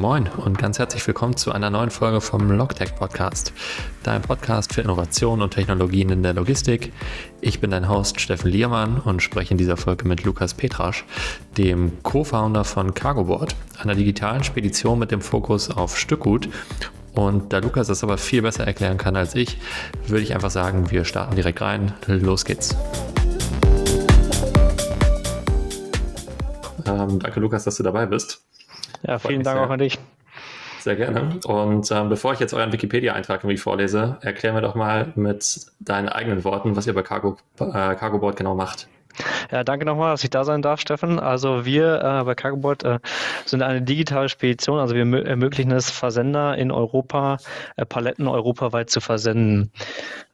[0.00, 3.52] Moin und ganz herzlich willkommen zu einer neuen Folge vom Logtech Podcast,
[4.02, 6.94] dein Podcast für Innovation und Technologien in der Logistik.
[7.42, 11.04] Ich bin dein Host Steffen Liermann und spreche in dieser Folge mit Lukas Petrasch,
[11.58, 16.48] dem Co-Founder von Cargoboard, einer digitalen Spedition mit dem Fokus auf Stückgut.
[17.14, 19.58] Und da Lukas das aber viel besser erklären kann als ich,
[20.06, 21.92] würde ich einfach sagen, wir starten direkt rein.
[22.06, 22.74] Los geht's.
[26.86, 28.42] Ähm, danke, Lukas, dass du dabei bist.
[29.02, 29.66] Ja, vielen Dank sehr.
[29.66, 29.98] auch an dich.
[30.80, 31.40] Sehr gerne.
[31.44, 36.08] Und ähm, bevor ich jetzt euren Wikipedia-Eintrag irgendwie vorlese, erklär mir doch mal mit deinen
[36.08, 38.88] eigenen Worten, was ihr bei Cargo, äh, Cargoboard genau macht.
[39.50, 41.18] Ja, danke nochmal, dass ich da sein darf, Steffen.
[41.18, 42.98] Also wir äh, bei Cargoboard äh,
[43.44, 47.38] sind eine digitale Spedition, also wir ermöglichen es Versender in Europa,
[47.76, 49.70] äh, Paletten europaweit zu versenden.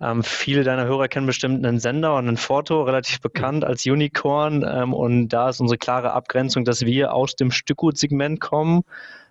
[0.00, 4.64] Ähm, viele deiner Hörer kennen bestimmt einen Sender und ein Foto, relativ bekannt als Unicorn.
[4.68, 8.82] Ähm, und da ist unsere klare Abgrenzung, dass wir aus dem Stückgutsegment kommen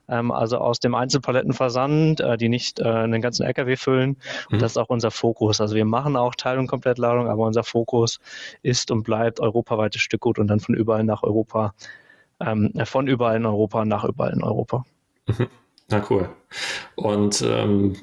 [0.08, 4.18] also aus dem Einzelpalettenversand, äh, die nicht äh, einen ganzen LKW füllen.
[4.50, 4.60] Und mhm.
[4.60, 5.62] das ist auch unser Fokus.
[5.62, 8.20] Also wir machen auch Teil- und Komplettladung, aber unser Fokus
[8.62, 11.74] ist und bleibt europaweites Stückgut und dann von überall nach Europa,
[12.40, 14.86] ähm, von überall in Europa nach überall in Europa.
[15.28, 15.48] Mhm.
[15.90, 16.30] Na cool.
[16.96, 17.96] Und ähm,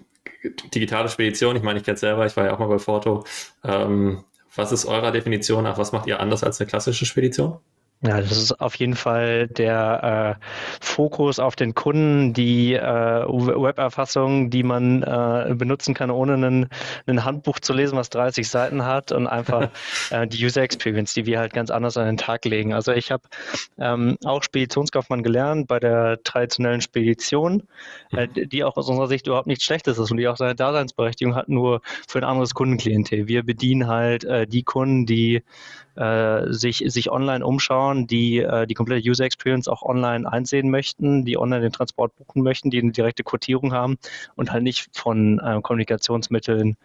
[0.74, 3.24] digitale Spedition, ich meine, ich kenne es selber, ich war ja auch mal bei Forto.
[3.64, 7.58] Ähm, was ist eurer Definition nach, was macht ihr anders als eine klassische Spedition?
[8.04, 10.44] Ja, das ist auf jeden Fall der äh,
[10.80, 16.68] Fokus auf den Kunden, die äh, Weberfassung, die man äh, benutzen kann, ohne einen,
[17.06, 19.70] ein Handbuch zu lesen, was 30 Seiten hat und einfach
[20.10, 22.72] äh, die User Experience, die wir halt ganz anders an den Tag legen.
[22.72, 23.22] Also ich habe
[23.78, 27.62] ähm, auch Speditionskaufmann gelernt bei der traditionellen Spedition,
[28.10, 31.36] äh, die auch aus unserer Sicht überhaupt nichts Schlechtes ist und die auch seine Daseinsberechtigung
[31.36, 33.28] hat, nur für ein anderes Kundenklientel.
[33.28, 35.44] Wir bedienen halt äh, die Kunden, die
[35.94, 41.38] sich, sich online umschauen, die äh, die komplette User Experience auch online einsehen möchten, die
[41.38, 43.98] online den Transport buchen möchten, die eine direkte Quotierung haben
[44.34, 46.76] und halt nicht von äh, Kommunikationsmitteln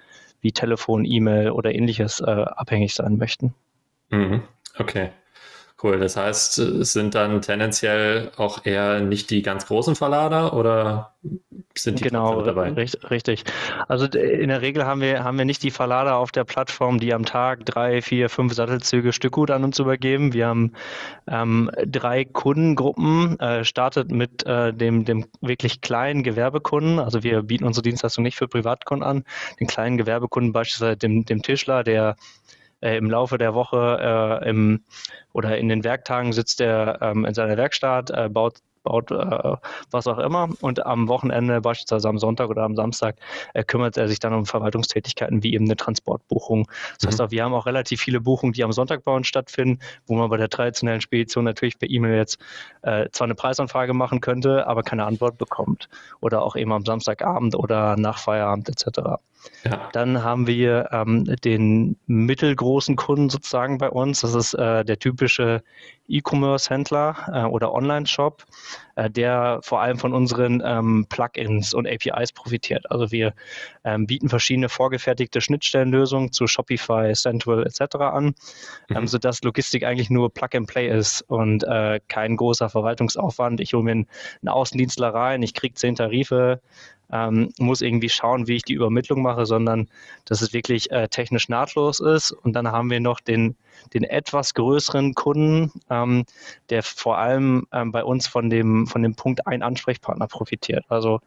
[0.42, 3.54] wie Telefon, E-Mail oder ähnliches äh, abhängig sein möchten.
[4.10, 4.44] Mhm.
[4.78, 5.10] Okay.
[5.82, 6.00] Cool.
[6.00, 11.14] Das heißt, es sind dann tendenziell auch eher nicht die ganz großen Verlader oder
[11.76, 12.72] sind die genau, dabei?
[12.72, 13.44] Richtig, richtig.
[13.88, 17.14] Also in der Regel haben wir, haben wir nicht die Verlader auf der Plattform, die
[17.14, 20.34] am Tag drei, vier, fünf Sattelzüge Stückgut an uns übergeben.
[20.34, 20.74] Wir haben
[21.28, 26.98] ähm, drei Kundengruppen, äh, startet mit äh, dem, dem wirklich kleinen Gewerbekunden.
[26.98, 29.26] Also wir bieten unsere Dienstleistung nicht für Privatkunden an.
[29.60, 32.16] Den kleinen Gewerbekunden beispielsweise dem, dem Tischler, der
[32.82, 34.84] äh, im Laufe der Woche äh, im,
[35.34, 39.58] oder in den Werktagen sitzt er ähm, in seiner Werkstatt, äh, baut baut, äh,
[39.92, 40.50] was auch immer.
[40.62, 43.18] Und am Wochenende, beispielsweise am Sonntag oder am Samstag,
[43.54, 46.68] äh, kümmert er sich dann um Verwaltungstätigkeiten wie eben eine Transportbuchung.
[46.96, 47.08] Das mhm.
[47.08, 50.16] heißt auch, wir haben auch relativ viele Buchungen, die am Sonntag bei uns stattfinden, wo
[50.16, 52.40] man bei der traditionellen Spedition natürlich per E-Mail jetzt
[52.84, 55.90] äh, zwar eine Preisanfrage machen könnte, aber keine Antwort bekommt.
[56.22, 59.20] Oder auch eben am Samstagabend oder nach Feierabend etc.
[59.64, 59.90] Ja.
[59.94, 64.22] Dann haben wir ähm, den mittelgroßen Kunden sozusagen bei uns.
[64.22, 65.64] Das ist äh, der typische
[66.08, 68.46] E-Commerce-Händler äh, oder Online-Shop,
[69.10, 72.90] der vor allem von unseren ähm, Plugins und APIs profitiert.
[72.90, 73.34] Also wir
[73.84, 77.96] ähm, bieten verschiedene vorgefertigte Schnittstellenlösungen zu Shopify, Central etc.
[77.98, 78.36] an,
[78.90, 79.08] ähm, mhm.
[79.08, 83.62] sodass Logistik eigentlich nur Plug-and-Play ist und äh, kein großer Verwaltungsaufwand.
[83.62, 84.08] Ich hole mir einen
[84.48, 86.62] Außendienstler rein, ich kriege zehn Tarife,
[87.12, 89.88] ähm, muss irgendwie schauen, wie ich die Übermittlung mache, sondern
[90.26, 92.32] dass es wirklich äh, technisch nahtlos ist.
[92.32, 93.56] Und dann haben wir noch den,
[93.94, 96.26] den etwas größeren Kunden, ähm,
[96.70, 100.86] der vor allem ähm, bei uns von dem, von dem Punkt ein Ansprechpartner profitiert.
[100.90, 101.22] Also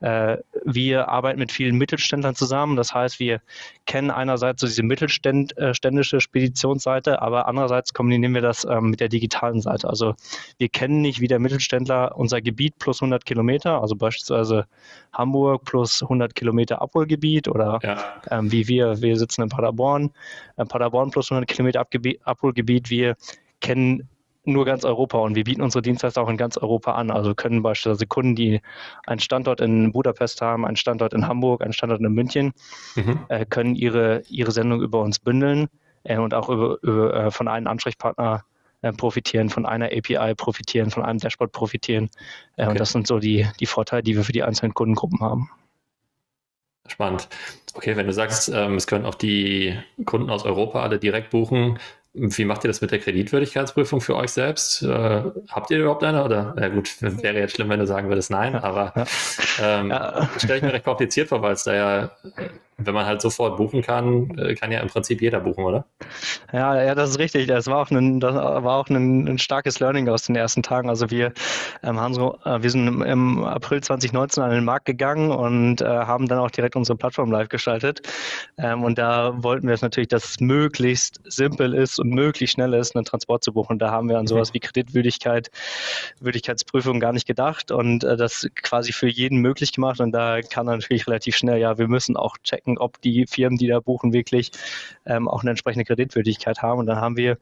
[0.00, 2.76] äh, wir arbeiten mit vielen Mittelständlern zusammen.
[2.76, 3.40] Das heißt, wir
[3.86, 9.08] kennen einerseits so diese mittelständische äh, Speditionsseite, aber andererseits kombinieren wir das ähm, mit der
[9.08, 9.88] digitalen Seite.
[9.88, 10.14] Also
[10.58, 14.66] wir kennen nicht wie der Mittelständler unser Gebiet plus 100 Kilometer, also beispielsweise
[15.12, 17.98] Hamburg plus 100 Kilometer Abholgebiet oder ja.
[18.30, 20.10] ähm, wie wir, wir sitzen in Paderborn,
[20.56, 21.86] äh, Paderborn plus 100 Kilometer
[22.24, 23.16] Abholgebiet, wir
[23.60, 24.08] kennen
[24.44, 27.10] nur ganz Europa und wir bieten unsere Dienstleister auch in ganz Europa an.
[27.10, 28.60] Also können beispielsweise Kunden, die
[29.06, 32.52] einen Standort in Budapest haben, einen Standort in Hamburg, einen Standort in München,
[32.96, 33.20] mhm.
[33.28, 35.68] äh, können ihre, ihre Sendung über uns bündeln
[36.04, 38.44] äh, und auch über, über äh, von einem Ansprechpartner
[38.82, 42.08] äh, profitieren, von einer API profitieren, von einem Dashboard profitieren.
[42.56, 42.70] Äh, okay.
[42.70, 45.50] Und das sind so die, die Vorteile, die wir für die einzelnen Kundengruppen haben.
[46.86, 47.28] Spannend.
[47.74, 51.78] Okay, wenn du sagst, ähm, es können auch die Kunden aus Europa alle direkt buchen,
[52.12, 54.82] wie macht ihr das mit der Kreditwürdigkeitsprüfung für euch selbst?
[54.82, 56.24] Äh, habt ihr überhaupt eine?
[56.24, 58.92] Oder, ja gut, wäre jetzt schlimm, wenn du sagen würdest nein, aber
[59.60, 60.28] ähm, ja.
[60.36, 62.10] stelle ich mir recht kompliziert vor, weil es da ja
[62.84, 65.84] wenn man halt sofort buchen kann, äh, kann ja im Prinzip jeder buchen, oder?
[66.52, 67.46] Ja, ja, das ist richtig.
[67.46, 70.88] Das war auch ein, das war auch ein, ein starkes Learning aus den ersten Tagen.
[70.88, 71.32] Also wir
[71.82, 75.80] ähm, haben so, äh, wir sind im, im, April 2019 an den Markt gegangen und
[75.80, 78.00] äh, haben dann auch direkt unsere Plattform live geschaltet.
[78.58, 82.74] Ähm, und da wollten wir es natürlich, dass es möglichst simpel ist und möglichst schnell
[82.74, 83.78] ist, einen Transport zu buchen.
[83.78, 84.54] Da haben wir an sowas mhm.
[84.54, 85.50] wie Kreditwürdigkeit,
[86.20, 90.00] Würdigkeitsprüfung gar nicht gedacht und äh, das quasi für jeden möglich gemacht.
[90.00, 93.66] Und da kann natürlich relativ schnell, ja, wir müssen auch checken, ob die Firmen, die
[93.66, 94.50] da buchen, wirklich
[95.06, 96.80] ähm, auch eine entsprechende Kreditwürdigkeit haben.
[96.80, 97.38] Und dann haben wir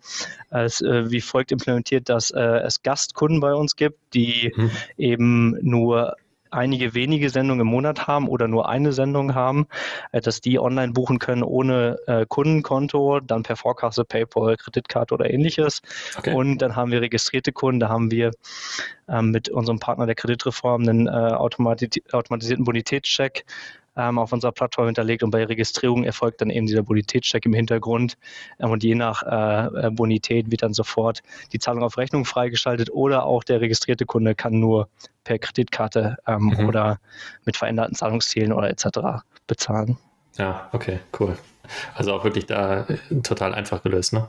[0.51, 4.71] es äh, wie folgt implementiert, dass äh, es Gastkunden bei uns gibt, die mhm.
[4.97, 6.17] eben nur
[6.51, 9.67] einige wenige Sendungen im Monat haben oder nur eine Sendung haben,
[10.13, 15.31] äh, dass die online buchen können ohne äh, Kundenkonto, dann per Vorkasse, PayPal, Kreditkarte oder
[15.31, 15.83] ähnliches.
[16.17, 16.35] Okay.
[16.35, 18.31] Und dann haben wir registrierte Kunden, da haben wir
[19.09, 23.45] ähm, mit unserem Partner der Kreditreform einen äh, automatisierten Bonitätscheck
[23.99, 28.17] ähm, auf unserer Plattform hinterlegt und bei Registrierung erfolgt dann eben dieser Bonitätscheck im Hintergrund
[28.61, 31.23] ähm, und je nach äh, äh, Bonität wird dann sofort
[31.53, 34.89] die Zahlung auf Rechnung freigeschaltet oder auch der registrierte Kunde kann nur
[35.25, 36.69] per Kreditkarte ähm, mhm.
[36.69, 37.01] oder
[37.45, 39.25] mit veränderten Zahlungszielen oder etc.
[39.47, 39.99] bezahlen.
[40.37, 41.37] Ja, okay, cool.
[41.95, 44.29] Also auch wirklich da äh, total einfach gelöst, ne?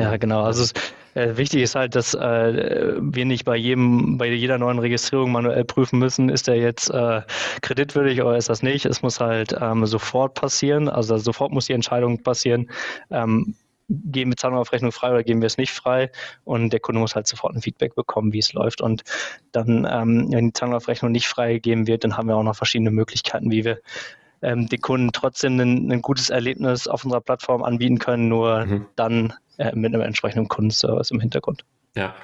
[0.00, 0.42] Ja, genau.
[0.42, 0.72] Also es,
[1.14, 5.64] äh, wichtig ist halt, dass äh, wir nicht bei jedem, bei jeder neuen Registrierung manuell
[5.64, 7.22] prüfen müssen, ist der jetzt äh,
[7.62, 8.84] kreditwürdig oder ist das nicht.
[8.84, 10.88] Es muss halt ähm, sofort passieren.
[10.88, 12.70] Also sofort muss die Entscheidung passieren.
[13.10, 13.54] Ähm,
[13.88, 16.10] geben wir Zahlung auf Rechnung frei oder geben wir es nicht frei
[16.44, 19.04] und der Kunde muss halt sofort ein Feedback bekommen, wie es läuft und
[19.52, 22.56] dann, ähm, wenn die Zahlung auf Rechnung nicht freigegeben wird, dann haben wir auch noch
[22.56, 23.78] verschiedene Möglichkeiten, wie wir
[24.42, 28.86] ähm, den Kunden trotzdem ein, ein, gutes Erlebnis auf unserer Plattform anbieten können, nur mhm.
[28.96, 31.64] dann äh, mit einem entsprechenden Kundenservice im Hintergrund.
[31.94, 32.14] Ja.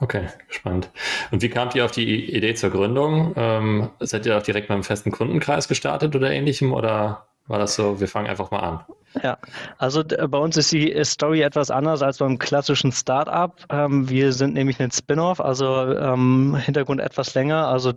[0.00, 0.90] Okay, spannend.
[1.30, 3.32] Und wie kamt ihr auf die Idee zur Gründung?
[3.36, 8.00] Ähm, seid ihr auch direkt beim festen Kundenkreis gestartet oder ähnlichem oder war das so,
[8.00, 8.80] wir fangen einfach mal an?
[9.22, 9.38] Ja,
[9.78, 13.54] also bei uns ist die Story etwas anders als beim klassischen Startup.
[13.70, 17.68] Ähm, wir sind nämlich ein Spin-off, also ähm, Hintergrund etwas länger.
[17.68, 17.92] Also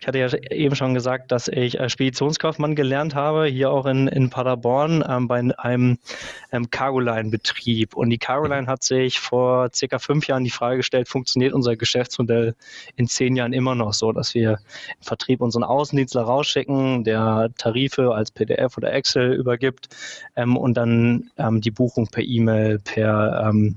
[0.00, 4.30] ich hatte ja eben schon gesagt, dass ich Speditionskaufmann gelernt habe, hier auch in, in
[4.30, 5.98] Paderborn ähm, bei einem
[6.52, 7.94] ähm, Cargoline-Betrieb.
[7.94, 12.54] Und die Cargoline hat sich vor circa fünf Jahren die Frage gestellt, funktioniert unser Geschäftsmodell
[12.96, 18.14] in zehn Jahren immer noch so, dass wir im Vertrieb unseren Außendienstler rausschicken, der Tarife
[18.14, 19.90] als PDF oder Excel übergibt
[20.34, 23.76] ähm, und dann ähm, die Buchung per E-Mail, per ähm,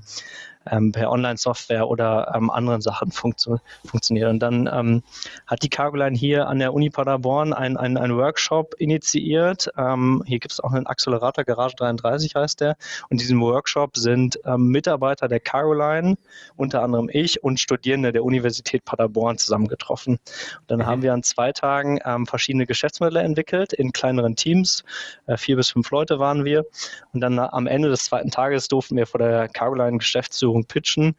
[0.70, 4.30] ähm, per Online-Software oder ähm, anderen Sachen funktio funktioniert.
[4.30, 5.02] Und dann ähm,
[5.46, 9.70] hat die Cargoline hier an der Uni Paderborn einen ein Workshop initiiert.
[9.76, 12.76] Ähm, hier gibt es auch einen Accelerator, Garage 33 heißt der.
[13.08, 16.16] Und in diesem Workshop sind ähm, Mitarbeiter der Cargoline,
[16.56, 20.14] unter anderem ich und Studierende der Universität Paderborn zusammengetroffen.
[20.14, 20.86] Und dann mhm.
[20.86, 24.84] haben wir an zwei Tagen ähm, verschiedene Geschäftsmodelle entwickelt in kleineren Teams.
[25.26, 26.64] Äh, vier bis fünf Leute waren wir.
[27.12, 30.64] Und dann äh, am Ende des zweiten Tages durften wir vor der Cargoline Geschäftsführung Führung
[30.64, 31.14] pitchen.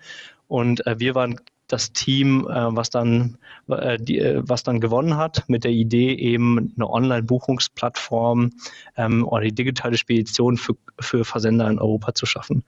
[0.48, 3.38] Und äh, wir waren das Team, äh, was, dann,
[3.68, 8.52] die, äh, was dann gewonnen hat, mit der Idee eben eine Online-Buchungsplattform
[8.96, 12.64] ähm, oder die digitale Spedition für, für Versender in Europa zu schaffen.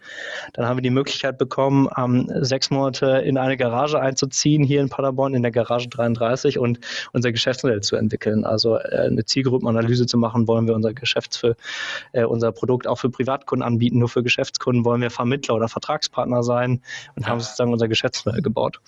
[0.54, 4.90] Dann haben wir die Möglichkeit bekommen, ähm, sechs Monate in eine Garage einzuziehen, hier in
[4.90, 6.80] Paderborn, in der Garage 33 und
[7.14, 8.44] unser Geschäftsmodell zu entwickeln.
[8.44, 11.56] Also äh, eine Zielgruppenanalyse zu machen, wollen wir unser Geschäfts für,
[12.12, 16.44] äh, unser Produkt auch für Privatkunden anbieten, nur für Geschäftskunden wollen wir Vermittler oder Vertragspartner
[16.44, 16.82] sein
[17.16, 18.82] und haben sozusagen unser Geschäftsmodell gebaut.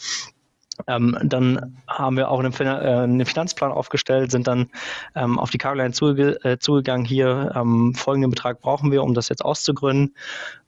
[0.88, 4.70] Ähm, dann haben wir auch einen, fin äh, einen, Finanzplan aufgestellt, sind dann
[5.16, 7.06] ähm, auf die Caroline zuge äh, zugegangen.
[7.06, 10.16] Hier ähm, folgenden Betrag brauchen wir, um das jetzt auszugründen.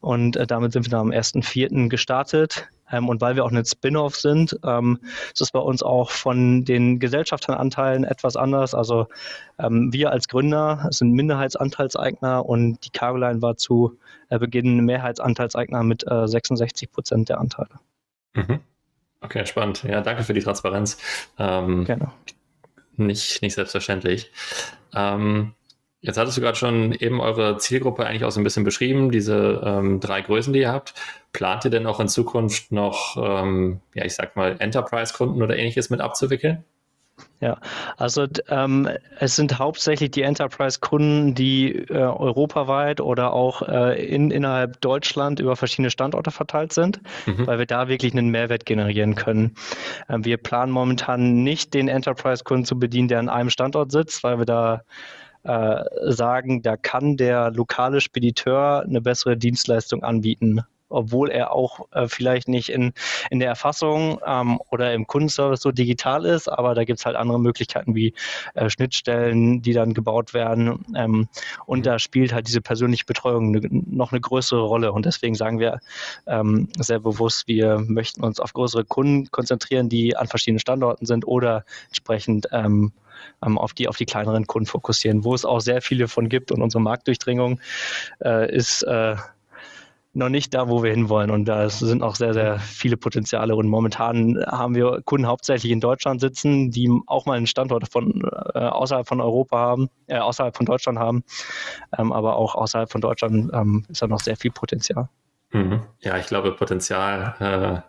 [0.01, 1.89] Und äh, damit sind wir dann am 1.4.
[1.89, 2.67] gestartet.
[2.91, 4.99] Ähm, und weil wir auch ein Spin-off sind, ähm,
[5.33, 8.75] ist es bei uns auch von den Gesellschafteranteilen etwas anders.
[8.75, 9.07] Also
[9.57, 13.97] ähm, wir als Gründer sind Minderheitsanteilseigner und die Caroline war zu
[14.29, 17.79] äh, Beginn Mehrheitsanteilseigner mit 66 äh, Prozent der Anteile.
[18.35, 18.59] Mhm.
[19.23, 19.83] Okay, spannend.
[19.83, 20.97] Ja, danke für die Transparenz.
[21.39, 22.11] Ähm, Gerne.
[22.97, 24.31] Nicht, nicht selbstverständlich.
[24.93, 25.53] Ähm,
[26.01, 29.61] jetzt hattest du gerade schon eben eure Zielgruppe eigentlich auch so ein bisschen beschrieben, diese
[29.65, 30.93] ähm, drei Größen, die ihr habt.
[31.31, 35.89] Plant ihr denn auch in Zukunft noch, ähm, ja, ich sag mal, Enterprise-Kunden oder ähnliches
[35.89, 36.63] mit abzuwickeln?
[37.39, 37.57] Ja,
[37.97, 38.87] also ähm,
[39.19, 45.57] es sind hauptsächlich die Enterprise-Kunden, die äh, europaweit oder auch äh, in, innerhalb Deutschland über
[45.57, 47.45] verschiedene Standorte verteilt sind, mhm.
[47.45, 49.55] weil wir da wirklich einen Mehrwert generieren können.
[50.07, 54.37] Ähm, wir planen momentan nicht, den Enterprise-Kunden zu bedienen, der an einem Standort sitzt, weil
[54.37, 54.83] wir da
[55.43, 60.63] äh, sagen, da kann der lokale Spediteur eine bessere Dienstleistung anbieten
[60.93, 62.93] obwohl er auch äh, vielleicht nicht in,
[63.29, 67.15] in der Erfassung ähm, oder im Kundenservice so digital ist, aber da gibt es halt
[67.15, 68.13] andere Möglichkeiten wie
[68.53, 70.85] äh, Schnittstellen, die dann gebaut werden.
[70.95, 71.27] Ähm,
[71.65, 71.83] und mhm.
[71.83, 74.91] da spielt halt diese persönliche Betreuung ne, noch eine größere Rolle.
[74.91, 75.79] Und deswegen sagen wir
[76.27, 81.27] ähm, sehr bewusst, wir möchten uns auf größere Kunden konzentrieren, die an verschiedenen Standorten sind
[81.27, 82.93] oder entsprechend ähm,
[83.45, 86.51] ähm, auf, die, auf die kleineren Kunden fokussieren, wo es auch sehr viele von gibt
[86.51, 87.59] und unsere Marktdurchdringung
[88.23, 89.15] äh, ist äh,
[90.13, 91.31] noch nicht da, wo wir hinwollen.
[91.31, 93.55] Und da sind auch sehr, sehr viele Potenziale.
[93.55, 98.21] Und momentan haben wir Kunden hauptsächlich in Deutschland sitzen, die auch mal einen Standort von
[98.53, 101.23] äh, außerhalb von Europa haben, äh, außerhalb von Deutschland haben.
[101.97, 105.09] Ähm, aber auch außerhalb von Deutschland ähm, ist da noch sehr viel Potenzial.
[105.51, 105.81] Mhm.
[106.01, 107.81] Ja, ich glaube, Potenzial äh,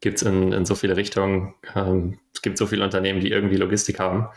[0.00, 1.54] gibt es in, in so viele Richtungen.
[1.74, 4.28] Ähm, es gibt so viele Unternehmen, die irgendwie Logistik haben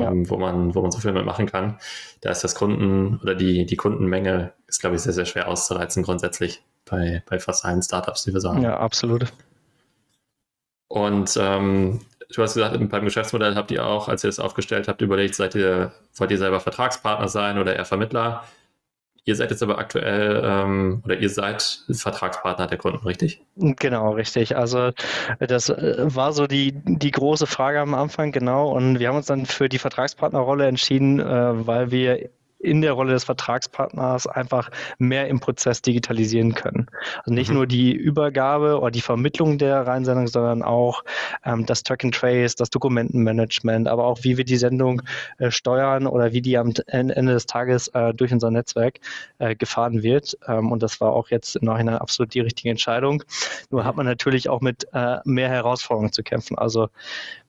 [0.00, 0.30] ähm, ja.
[0.30, 1.78] wo, man, wo man so viel mitmachen kann.
[2.20, 6.02] Da ist das Kunden oder die, die Kundenmenge ist, glaube ich, sehr, sehr schwer auszureizen
[6.02, 8.62] grundsätzlich bei, bei fast allen Startups, die wir sagen.
[8.62, 9.32] Ja, absolut.
[10.88, 12.00] Und ähm,
[12.34, 15.54] du hast gesagt, beim Geschäftsmodell habt ihr auch, als ihr das aufgestellt habt, überlegt, seid
[15.54, 18.44] ihr, wollt ihr selber Vertragspartner sein oder eher Vermittler?
[19.24, 23.40] Ihr seid jetzt aber aktuell ähm, oder ihr seid Vertragspartner der Kunden, richtig?
[23.54, 24.56] Genau, richtig.
[24.56, 24.90] Also
[25.38, 28.70] das äh, war so die, die große Frage am Anfang, genau.
[28.72, 32.30] Und wir haben uns dann für die Vertragspartnerrolle entschieden, äh, weil wir
[32.62, 36.86] in der Rolle des Vertragspartners einfach mehr im Prozess digitalisieren können.
[37.18, 37.56] Also nicht mhm.
[37.56, 41.04] nur die Übergabe oder die Vermittlung der Reinsendung, sondern auch
[41.44, 45.02] ähm, das Track and Trace, das Dokumentenmanagement, aber auch wie wir die Sendung
[45.38, 49.00] äh, steuern oder wie die am Ende des Tages äh, durch unser Netzwerk
[49.38, 50.38] äh, gefahren wird.
[50.46, 53.24] Ähm, und das war auch jetzt im Nachhinein absolut die richtige Entscheidung.
[53.70, 56.56] Nur hat man natürlich auch mit äh, mehr Herausforderungen zu kämpfen.
[56.56, 56.88] Also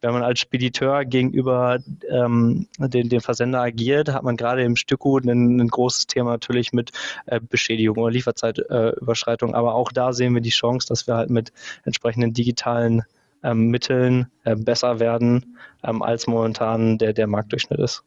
[0.04, 1.80] wenn man als Spediteur gegenüber
[2.10, 5.26] ähm, den, den Versender agiert, hat man gerade im Stück gut.
[5.26, 6.92] Ein, ein großes Thema natürlich mit
[7.26, 9.54] äh, Beschädigung oder Lieferzeitüberschreitung.
[9.54, 11.54] Äh, Aber auch da sehen wir die Chance, dass wir halt mit
[11.86, 13.04] entsprechenden digitalen
[13.44, 18.04] ähm, Mitteln äh, besser werden, ähm, als momentan der, der Marktdurchschnitt ist.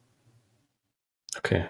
[1.39, 1.65] Okay,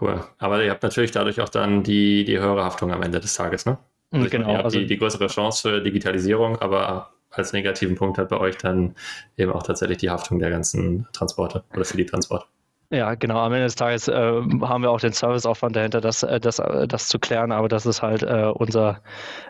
[0.00, 0.24] cool.
[0.38, 3.66] Aber ihr habt natürlich dadurch auch dann die, die höhere Haftung am Ende des Tages,
[3.66, 3.78] ne?
[4.10, 4.50] Also genau.
[4.50, 8.38] Ihr habt also, die, die größere Chance für Digitalisierung, aber als negativen Punkt hat bei
[8.38, 8.94] euch dann
[9.36, 12.46] eben auch tatsächlich die Haftung der ganzen Transporte oder für die Transporte.
[12.90, 13.38] Ja, genau.
[13.38, 16.86] Am Ende des Tages äh, haben wir auch den Serviceaufwand dahinter, das, äh, das, äh,
[16.86, 19.00] das zu klären, aber das ist halt äh, unser,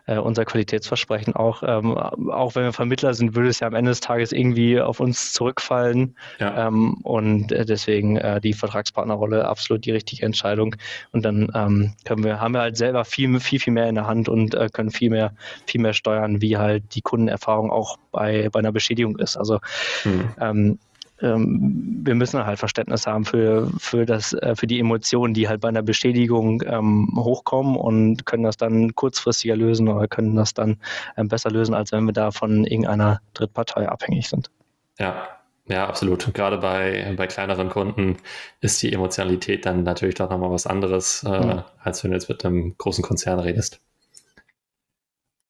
[0.06, 1.62] äh, unser Qualitätsversprechen auch.
[1.66, 5.00] Ähm, auch wenn wir Vermittler sind, würde es ja am Ende des Tages irgendwie auf
[5.00, 6.16] uns zurückfallen.
[6.38, 6.68] Ja.
[6.68, 10.76] Ähm, und äh, deswegen die Vertragspartnerrolle absolut die richtige Entscheidung.
[11.12, 14.06] Und dann ähm, können wir, haben wir halt selber viel, viel, viel mehr in der
[14.06, 15.32] Hand und können viel mehr,
[15.66, 19.36] viel mehr steuern, wie halt die Kundenerfahrung auch bei, bei einer Beschädigung ist.
[19.36, 19.58] Also
[20.04, 20.78] mhm
[21.24, 25.60] ähm, wir müssen halt Verständnis haben für, für, das, äh, für die Emotionen, die halt
[25.60, 30.76] bei einer Bestätigung ähm, hochkommen und können das dann kurzfristiger lösen oder können das dann
[31.16, 34.50] ähm, besser lösen, als wenn wir da von irgendeiner Drittpartei abhängig sind.
[34.98, 35.28] Ja,
[35.66, 36.32] ja, absolut.
[36.34, 38.18] gerade bei, bei kleineren Kunden
[38.60, 41.66] ist die Emotionalität dann natürlich doch nochmal was anderes, äh, ja.
[41.82, 43.80] als wenn du jetzt mit einem großen Konzern redest.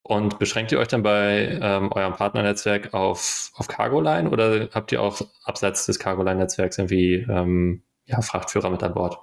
[0.07, 5.01] Und beschränkt ihr euch dann bei ähm, eurem Partnernetzwerk auf, auf Cargoline oder habt ihr
[5.01, 9.17] auch abseits des Cargoline-Netzwerks irgendwie ähm, ja, Frachtführer mit an Bord?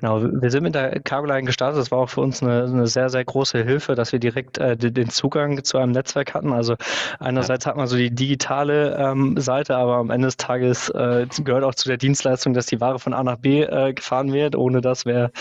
[0.00, 1.80] Genau, wir sind mit der Cargoline gestartet.
[1.80, 4.76] Das war auch für uns eine, eine sehr, sehr große Hilfe, dass wir direkt äh,
[4.76, 6.52] den Zugang zu einem Netzwerk hatten.
[6.52, 6.76] Also
[7.18, 7.70] einerseits ja.
[7.70, 11.74] hat man so die digitale ähm, Seite, aber am Ende des Tages äh, gehört auch
[11.74, 14.54] zu der Dienstleistung, dass die Ware von A nach B äh, gefahren wird.
[14.54, 15.32] Ohne das wäre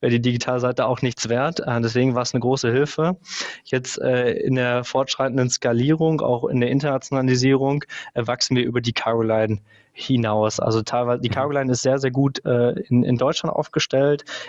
[0.00, 1.60] wär die digitale Seite auch nichts wert.
[1.60, 3.16] Äh, deswegen war es eine große Hilfe.
[3.64, 8.92] Jetzt äh, in der fortschreitenden Skalierung, auch in der Internationalisierung, äh, wachsen wir über die
[8.92, 9.60] Cargoline
[9.94, 10.58] hinaus.
[10.58, 11.34] Also teilweise, die mhm.
[11.34, 14.01] Cargoline ist sehr, sehr gut in, in Deutschland aufgestellt,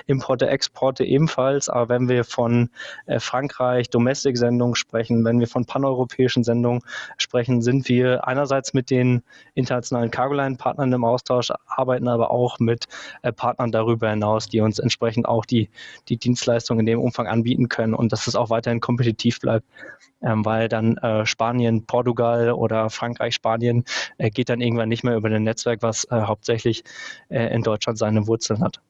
[0.07, 2.69] Importe, Exporte ebenfalls, aber wenn wir von
[3.05, 6.81] äh, Frankreich, Domestic-Sendungen sprechen, wenn wir von paneuropäischen Sendungen
[7.17, 12.85] sprechen, sind wir einerseits mit den internationalen Cargoline-Partnern im Austausch, arbeiten aber auch mit
[13.21, 15.69] äh, Partnern darüber hinaus, die uns entsprechend auch die,
[16.09, 19.65] die Dienstleistungen in dem Umfang anbieten können und dass es auch weiterhin kompetitiv bleibt
[20.23, 23.83] ähm, weil dann äh, Spanien, Portugal oder Frankreich, Spanien
[24.17, 26.83] äh, geht dann irgendwann nicht mehr über ein Netzwerk, was äh, hauptsächlich
[27.29, 28.81] äh, in Deutschland seine Wurzeln hat.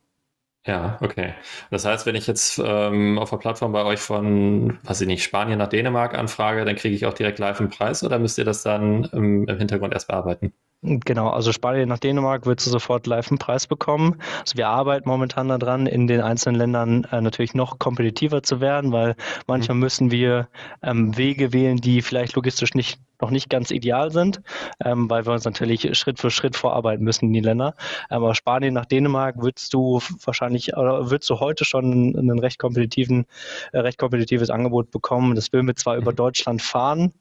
[0.66, 1.34] Ja, okay.
[1.72, 5.24] Das heißt, wenn ich jetzt ähm, auf der Plattform bei euch von, weiß ich nicht,
[5.24, 8.46] Spanien nach Dänemark anfrage, dann kriege ich auch direkt live einen Preis oder müsst ihr
[8.46, 10.54] das dann im, im Hintergrund erst bearbeiten?
[10.86, 14.18] Genau, also Spanien nach Dänemark wird du sofort live einen Preis bekommen.
[14.42, 18.92] Also wir arbeiten momentan daran, in den einzelnen Ländern äh, natürlich noch kompetitiver zu werden,
[18.92, 19.16] weil
[19.48, 19.80] manchmal mhm.
[19.80, 20.50] müssen wir
[20.82, 24.42] ähm, Wege wählen, die vielleicht logistisch nicht noch nicht ganz ideal sind,
[24.84, 27.76] ähm, weil wir uns natürlich Schritt für Schritt vorarbeiten müssen in die Länder.
[28.10, 33.26] Aber Spanien nach Dänemark würdest du wahrscheinlich oder würdest du heute schon ein recht kompetitiven,
[33.72, 35.36] äh, recht kompetitives Angebot bekommen.
[35.36, 36.18] Das würden wir zwar über mhm.
[36.18, 37.14] Deutschland fahren,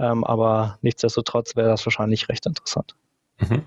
[0.00, 2.94] ähm, aber nichtsdestotrotz wäre das wahrscheinlich recht interessant.
[3.38, 3.62] Mhm.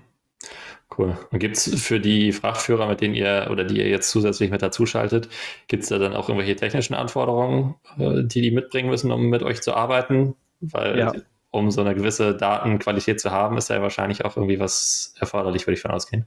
[0.96, 1.16] Cool.
[1.30, 4.62] Und gibt es für die Frachtführer, mit denen ihr oder die ihr jetzt zusätzlich mit
[4.62, 5.28] dazu schaltet,
[5.66, 9.42] gibt es da dann auch irgendwelche technischen Anforderungen, äh, die die mitbringen müssen, um mit
[9.42, 10.34] euch zu arbeiten?
[10.60, 11.12] Weil ja.
[11.50, 15.74] um so eine gewisse Datenqualität zu haben, ist ja wahrscheinlich auch irgendwie was erforderlich, würde
[15.74, 16.26] ich von ausgehen.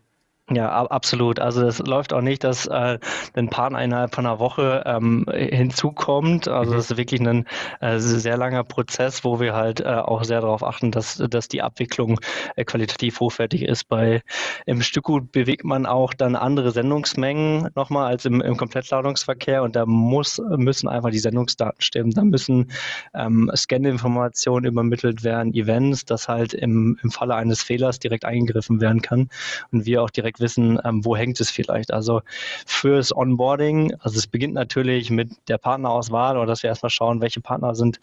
[0.50, 1.42] Ja, absolut.
[1.42, 3.00] Also es läuft auch nicht, dass äh,
[3.34, 6.48] ein Partner innerhalb von einer Woche ähm, hinzukommt.
[6.48, 6.94] Also es mhm.
[6.94, 7.46] ist wirklich ein
[7.82, 11.62] äh, sehr langer Prozess, wo wir halt äh, auch sehr darauf achten, dass, dass die
[11.62, 12.22] Abwicklung
[12.56, 13.90] äh, qualitativ hochwertig ist.
[13.90, 14.22] Bei
[14.66, 19.86] im Stückgut bewegt man auch dann andere Sendungsmengen nochmal als im, im Komplettladungsverkehr und da
[19.86, 22.12] muss, müssen einfach die Sendungsdaten stimmen.
[22.12, 22.72] Da müssen
[23.14, 29.02] ähm, Scan-Informationen übermittelt werden, Events, dass halt im, im Falle eines Fehlers direkt eingegriffen werden
[29.02, 29.28] kann
[29.74, 31.92] und wir auch direkt wissen, ähm, wo hängt es vielleicht.
[31.92, 32.22] Also
[32.66, 37.42] fürs Onboarding, also es beginnt natürlich mit der Partnerauswahl oder dass wir erstmal schauen, welche
[37.42, 38.00] Partner sind,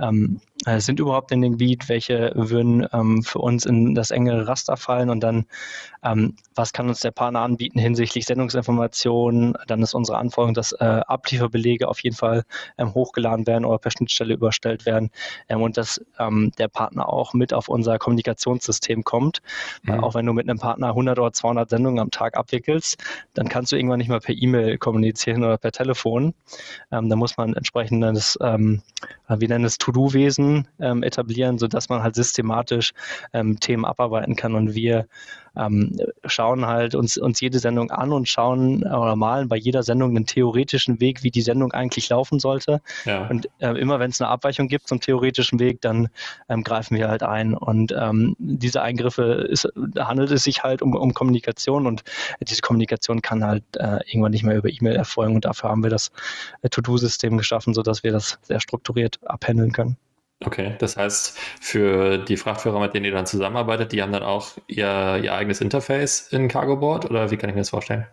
[0.00, 4.46] ähm, äh, sind überhaupt in dem Gebiet, welche würden ähm, für uns in das engere
[4.46, 5.46] Raster fallen und dann,
[6.02, 9.54] ähm, was kann uns der Partner anbieten hinsichtlich Sendungsinformationen.
[9.66, 12.44] Dann ist unsere Anforderung, dass äh, Ablieferbelege auf jeden Fall
[12.76, 15.10] ähm, hochgeladen werden oder per Schnittstelle überstellt werden
[15.48, 19.40] ähm, und dass ähm, der Partner auch mit auf unser Kommunikationssystem kommt.
[19.84, 19.94] Mhm.
[19.94, 22.98] Äh, auch wenn du mit einem Partner 100 oder 200 Sendungen am Tag abwickelst,
[23.32, 26.34] dann kannst du irgendwann nicht mehr per E-Mail kommunizieren oder per Telefon.
[26.90, 28.82] Da muss man entsprechend das, ähm,
[29.28, 32.92] wir nennen es To-Do-Wesen ähm, etablieren, sodass man halt systematisch
[33.32, 35.06] ähm, Themen abarbeiten kann und wir
[35.56, 40.10] ähm, schauen halt uns, uns jede Sendung an und schauen oder malen bei jeder Sendung
[40.10, 42.80] einen theoretischen Weg, wie die Sendung eigentlich laufen sollte.
[43.04, 43.26] Ja.
[43.26, 46.08] Und äh, immer wenn es eine Abweichung gibt zum theoretischen Weg, dann
[46.48, 47.54] ähm, greifen wir halt ein.
[47.54, 52.02] Und ähm, diese Eingriffe ist, handelt es sich halt um, um Kommunikation und
[52.40, 55.90] diese Kommunikation kann halt äh, irgendwann nicht mehr über E-Mail erfolgen und dafür haben wir
[55.90, 56.10] das
[56.62, 59.96] äh, To-Do-System geschaffen, sodass wir das sehr strukturiert abhandeln können.
[60.42, 64.52] Okay, das heißt, für die Frachtführer, mit denen ihr dann zusammenarbeitet, die haben dann auch
[64.68, 68.06] ihr, ihr eigenes Interface in Cargoboard oder wie kann ich mir das vorstellen?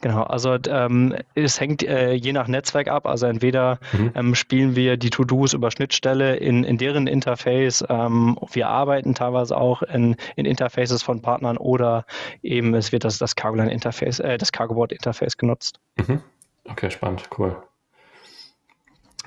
[0.00, 3.06] Genau, also ähm, es hängt äh, je nach Netzwerk ab.
[3.06, 4.12] Also entweder mhm.
[4.14, 7.84] ähm, spielen wir die To-Dos über Schnittstelle in, in deren Interface.
[7.90, 12.06] Ähm, wir arbeiten teilweise auch in, in Interfaces von Partnern oder
[12.42, 15.80] eben es wird das, das Cargoline Interface, äh, das Cargoboard Interface genutzt.
[15.96, 16.22] Mhm.
[16.64, 17.56] Okay, spannend, cool.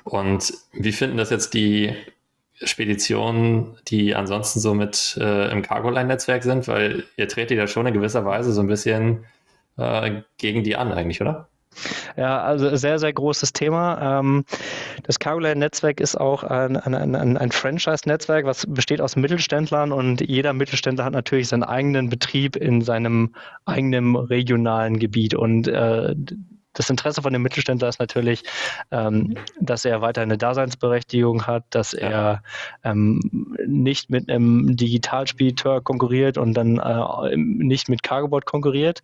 [0.02, 1.94] Und wie finden das jetzt die
[2.62, 7.94] Speditionen, die ansonsten so mit äh, im Cargoline-Netzwerk sind, weil ihr tretet ja schon in
[7.94, 9.24] gewisser Weise so ein bisschen
[9.76, 11.48] äh, gegen die an eigentlich, oder?
[12.16, 14.20] Ja, also sehr, sehr großes Thema.
[14.20, 14.44] Ähm,
[15.04, 20.52] das Cargoline-Netzwerk ist auch ein, ein, ein, ein Franchise-Netzwerk, was besteht aus Mittelständlern und jeder
[20.52, 26.14] Mittelständler hat natürlich seinen eigenen Betrieb in seinem eigenen regionalen Gebiet und äh,
[26.74, 28.44] das Interesse von dem Mittelständler ist natürlich,
[28.90, 32.42] ähm, dass er weiter eine Daseinsberechtigung hat, dass er
[32.84, 33.20] ähm,
[33.66, 39.00] nicht mit einem Digitalspediteur konkurriert und dann äh, nicht mit Cargoboard konkurriert.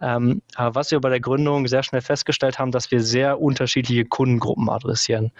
[0.00, 4.04] Ähm, aber was wir bei der Gründung sehr schnell festgestellt haben, dass wir sehr unterschiedliche
[4.04, 5.32] Kundengruppen adressieren.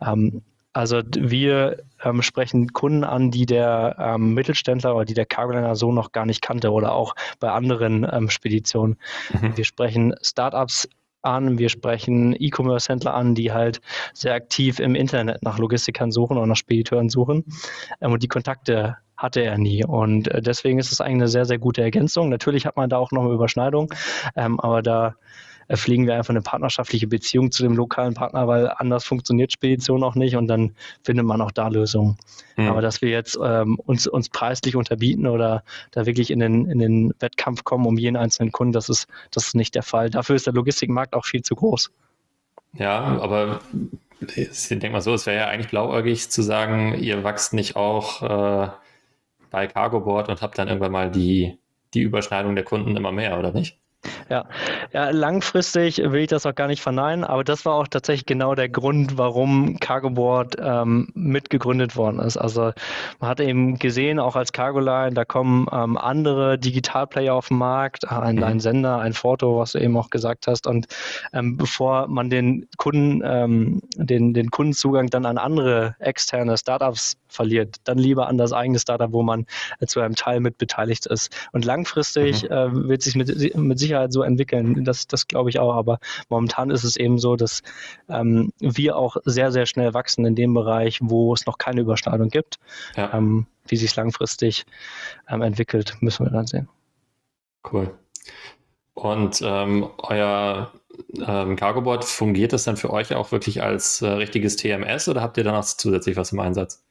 [0.00, 0.42] Ähm,
[0.74, 5.92] also wir ähm, sprechen Kunden an, die der ähm, Mittelständler oder die der Cargoliner so
[5.92, 8.96] noch gar nicht kannte oder auch bei anderen ähm, Speditionen.
[9.32, 9.56] Mhm.
[9.56, 10.88] Wir sprechen Startups
[11.24, 13.80] an, wir sprechen E-Commerce-Händler an, die halt
[14.12, 17.44] sehr aktiv im Internet nach Logistikern suchen oder nach Spediteuren suchen.
[18.00, 19.84] Ähm, und die Kontakte hatte er nie.
[19.84, 22.28] Und äh, deswegen ist es eigentlich eine sehr, sehr gute Ergänzung.
[22.28, 23.92] Natürlich hat man da auch noch eine Überschneidung,
[24.36, 25.14] ähm, aber da
[25.72, 30.14] pflegen wir einfach eine partnerschaftliche Beziehung zu dem lokalen Partner, weil anders funktioniert Spedition auch
[30.14, 32.16] nicht und dann findet man auch da Lösungen.
[32.56, 32.68] Mhm.
[32.68, 36.78] Aber dass wir jetzt ähm, uns, uns preislich unterbieten oder da wirklich in den, in
[36.78, 40.10] den Wettkampf kommen um jeden einzelnen Kunden, das ist, das ist nicht der Fall.
[40.10, 41.90] Dafür ist der Logistikmarkt auch viel zu groß.
[42.76, 43.60] Ja, aber
[44.34, 48.22] ich denke mal so, es wäre ja eigentlich blauäugig zu sagen, ihr wachst nicht auch
[48.22, 48.68] äh,
[49.50, 51.58] bei Cargoboard und habt dann irgendwann mal die,
[51.94, 53.78] die Überschneidung der Kunden immer mehr, oder nicht?
[54.28, 54.46] Ja.
[54.92, 58.54] ja, langfristig will ich das auch gar nicht verneinen, aber das war auch tatsächlich genau
[58.54, 62.36] der Grund, warum Cargoboard ähm, mitgegründet worden ist.
[62.36, 62.72] Also
[63.20, 68.08] man hat eben gesehen, auch als Cargoline, da kommen ähm, andere Digitalplayer auf den Markt,
[68.08, 68.44] ein, mhm.
[68.44, 70.66] ein, Sender, ein Foto, was du eben auch gesagt hast.
[70.66, 70.86] Und
[71.32, 77.76] ähm, bevor man den Kunden, ähm, den, den Kundenzugang dann an andere externe Startups verliert,
[77.84, 79.46] dann lieber an das eigene Startup, wo man
[79.80, 81.34] äh, zu einem Teil mit beteiligt ist.
[81.52, 82.50] Und langfristig mhm.
[82.50, 84.84] äh, wird sich mit, mit Sicherheit so entwickeln.
[84.84, 85.74] Das, das glaube ich auch.
[85.74, 87.62] Aber momentan ist es eben so, dass
[88.08, 92.28] ähm, wir auch sehr, sehr schnell wachsen in dem Bereich, wo es noch keine Überschneidung
[92.28, 92.58] gibt.
[92.96, 93.12] Ja.
[93.14, 94.66] Ähm, wie sich es langfristig
[95.28, 96.68] ähm, entwickelt, müssen wir dann sehen.
[97.70, 97.90] Cool.
[98.94, 100.70] Und ähm, euer
[101.26, 105.36] ähm, CargoBot, fungiert das dann für euch auch wirklich als äh, richtiges TMS oder habt
[105.36, 106.83] ihr da noch zusätzlich was im Einsatz?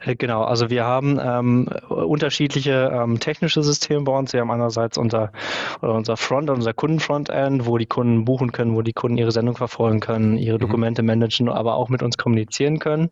[0.00, 4.32] Äh, genau, also wir haben ähm, unterschiedliche ähm, technische Systeme bei uns.
[4.32, 5.32] Wir haben einerseits unser,
[5.80, 10.00] unser Front, unser Kundenfrontend, wo die Kunden buchen können, wo die Kunden ihre Sendung verfolgen
[10.00, 10.60] können, ihre mhm.
[10.60, 13.10] Dokumente managen, aber auch mit uns kommunizieren können.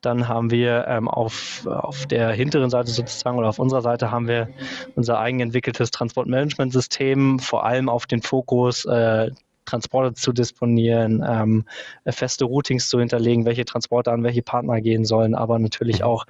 [0.00, 4.28] Dann haben wir ähm, auf, auf der hinteren Seite sozusagen oder auf unserer Seite haben
[4.28, 4.48] wir
[4.96, 9.30] unser eigen entwickeltes Transportmanagementsystem, vor allem auf den Fokus äh,
[9.68, 11.64] Transporte zu disponieren, ähm,
[12.06, 16.24] feste Routings zu hinterlegen, welche Transporte an welche Partner gehen sollen, aber natürlich auch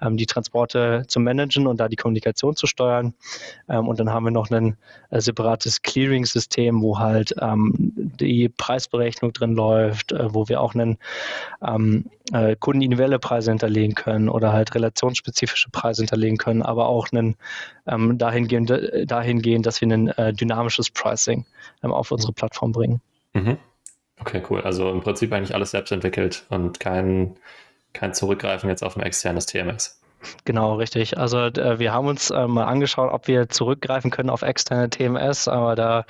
[0.00, 3.14] ähm, die Transporte zu managen und da die Kommunikation zu steuern.
[3.68, 4.76] Ähm, und dann haben wir noch ein
[5.12, 10.98] äh, separates Clearing-System, wo halt ähm, die Preisberechnung drin läuft, äh, wo wir auch einen
[11.62, 17.36] ähm, äh, kundenindividuelle Preise hinterlegen können oder halt relationsspezifische Preise hinterlegen können, aber auch einen,
[17.86, 18.72] ähm, dahingehend,
[19.04, 21.44] dahingehend, dass wir ein äh, dynamisches Pricing
[21.82, 23.00] ähm, auf unsere Plattform bringen.
[23.34, 23.58] Mhm.
[24.18, 24.62] Okay, cool.
[24.62, 27.36] Also im Prinzip eigentlich alles selbst entwickelt und kein,
[27.92, 30.01] kein Zurückgreifen jetzt auf ein externes TMS.
[30.44, 31.18] Genau, richtig.
[31.18, 35.48] Also äh, wir haben uns äh, mal angeschaut, ob wir zurückgreifen können auf externe TMS,
[35.48, 36.04] aber da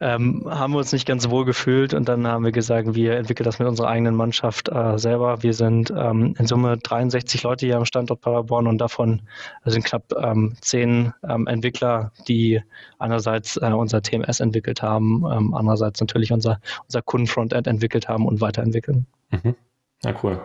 [0.00, 3.44] ähm, haben wir uns nicht ganz wohl gefühlt und dann haben wir gesagt, wir entwickeln
[3.44, 5.42] das mit unserer eigenen Mannschaft äh, selber.
[5.42, 9.22] Wir sind ähm, in Summe 63 Leute hier am Standort Paderborn und davon
[9.64, 12.62] sind knapp ähm, zehn ähm, Entwickler, die
[12.98, 18.40] einerseits äh, unser TMS entwickelt haben, ähm, andererseits natürlich unser, unser Kundenfrontend entwickelt haben und
[18.40, 19.06] weiterentwickeln.
[19.30, 19.56] Mhm.
[20.04, 20.40] Na cool.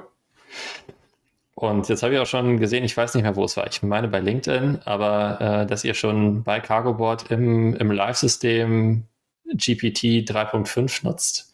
[1.55, 3.67] Und jetzt habe ich auch schon gesehen, ich weiß nicht mehr, wo es war.
[3.67, 9.03] Ich meine bei LinkedIn, aber äh, dass ihr schon bei CargoBoard im, im Live-System
[9.53, 11.53] GPT 3.5 nutzt.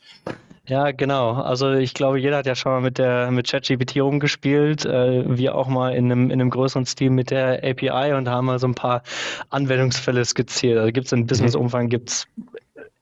[0.70, 1.34] Ja, genau.
[1.34, 4.86] Also ich glaube, jeder hat ja schon mal mit der mit ChatGPT rumgespielt.
[4.86, 8.46] Äh, wir auch mal in einem, in einem größeren Stil mit der API und haben
[8.46, 9.02] mal so ein paar
[9.50, 10.78] Anwendungsfälle skizziert.
[10.78, 11.28] Also gibt es im mhm.
[11.28, 12.28] Business-Umfang gibt es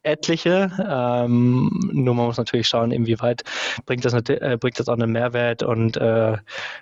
[0.08, 0.72] etliche.
[0.90, 3.44] Ähm, nur man muss natürlich schauen, inwieweit
[3.86, 6.38] bringt das, äh, bringt das auch einen Mehrwert und äh,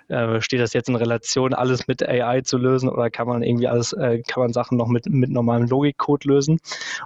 [0.08, 3.66] äh, steht das jetzt in Relation, alles mit AI zu lösen oder kann man irgendwie
[3.66, 6.58] alles, äh, kann man Sachen noch mit, mit normalem Logikcode lösen?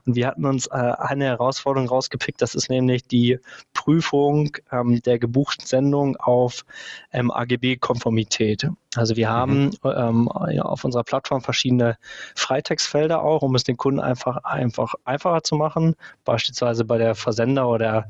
[0.04, 3.38] Und wir hatten uns äh, eine Herausforderung rausgepickt, das ist nämlich die
[3.72, 6.64] Prüfung ähm, der gebuchten Sendung auf
[7.12, 8.68] ähm, AGB-Konformität.
[8.96, 9.72] Also wir haben mhm.
[9.84, 11.96] ähm, auf unserer Plattform verschiedene
[12.34, 15.94] Freitextfelder auch, um es den Kunden einfach, einfach einfacher zu machen.
[16.24, 18.06] Beispielsweise bei der Versender- oder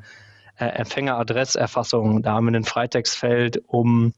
[0.60, 2.22] äh, Empfängeradresserfassung.
[2.22, 4.12] Da haben wir ein Freitextfeld, um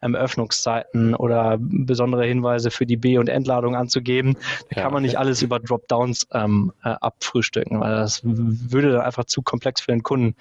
[0.00, 4.36] ähm, Öffnungszeiten oder besondere Hinweise für die B- und Entladung anzugeben.
[4.70, 9.00] Da ja, kann man nicht alles über Dropdowns ähm, äh, abfrühstücken, weil das würde dann
[9.00, 10.36] einfach zu komplex für den Kunden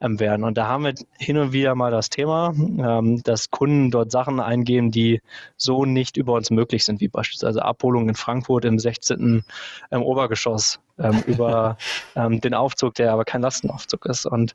[0.00, 0.44] ähm, werden.
[0.44, 4.40] Und da haben wir hin und wieder mal das Thema, ähm, dass Kunden dort Sachen
[4.40, 5.20] eingeben, die
[5.56, 9.44] so nicht über uns möglich sind, wie beispielsweise Abholung in Frankfurt im 16.
[9.90, 11.76] Ähm, Obergeschoss ähm, über
[12.16, 14.26] ähm, den Aufzug, der aber kein Lastenaufzug ist.
[14.26, 14.54] Und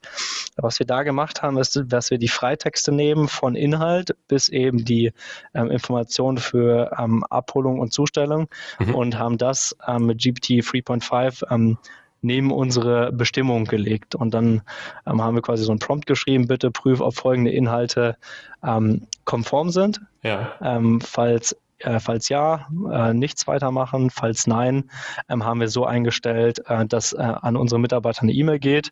[0.56, 4.86] was wir da gemacht haben, ist, dass wir die Freitexte nehmen von Inhalt bis eben
[4.86, 5.12] die
[5.54, 8.48] ähm, Informationen für ähm, Abholung und Zustellung
[8.80, 8.96] mhm.
[8.96, 11.78] und haben das ähm, mit GPT 3.5 ähm,
[12.24, 14.16] neben unsere Bestimmung gelegt.
[14.16, 14.62] Und dann
[15.06, 18.18] ähm, haben wir quasi so ein Prompt geschrieben, bitte prüf, ob folgende Inhalte
[18.64, 20.02] ähm, konform sind.
[20.24, 20.54] Ja.
[20.62, 24.10] Ähm, falls äh, falls ja, äh, nichts weitermachen.
[24.10, 24.90] Falls nein,
[25.30, 28.92] ähm, haben wir so eingestellt, äh, dass äh, an unsere Mitarbeiter eine E-Mail geht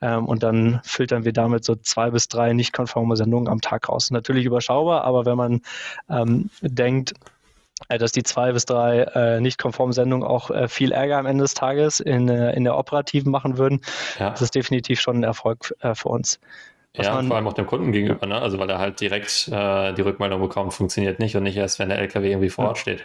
[0.00, 3.88] ähm, und dann filtern wir damit so zwei bis drei nicht konforme Sendungen am Tag
[3.88, 4.10] raus.
[4.10, 5.60] Natürlich überschaubar, aber wenn man
[6.08, 7.14] ähm, denkt,
[7.88, 11.26] äh, dass die zwei bis drei äh, nicht konformen Sendungen auch äh, viel Ärger am
[11.26, 13.80] Ende des Tages in, in der operativen machen würden.
[14.18, 14.30] Ja.
[14.30, 16.38] Das ist definitiv schon ein Erfolg äh, für uns.
[16.96, 18.40] Ja, vor allem auch dem Kunden gegenüber, ne?
[18.40, 21.88] Also weil er halt direkt äh, die Rückmeldung bekommt, funktioniert nicht und nicht erst, wenn
[21.88, 23.04] der LKW irgendwie vor Ort steht.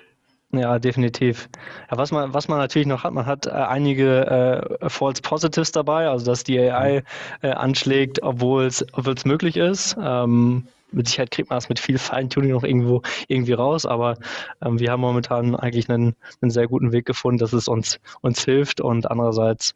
[0.52, 1.48] Ja, definitiv.
[1.92, 5.72] Ja, was man, was man natürlich noch hat, man hat äh, einige äh, False Positives
[5.72, 7.04] dabei, also dass die AI
[7.42, 8.86] äh, anschlägt, obwohl es
[9.26, 9.96] möglich ist.
[10.02, 14.18] Ähm, mit Sicherheit kriegt man das mit viel Feintuning noch irgendwo irgendwie raus, aber
[14.64, 18.44] ähm, wir haben momentan eigentlich einen, einen sehr guten Weg gefunden, dass es uns, uns
[18.44, 19.76] hilft und andererseits